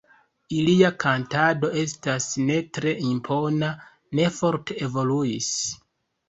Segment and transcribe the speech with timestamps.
[0.59, 3.69] Ilia kantado estas ne tre impona,
[4.21, 5.53] ne forte evoluis.